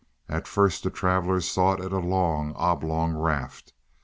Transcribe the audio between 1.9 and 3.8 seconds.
a long, oblong raft.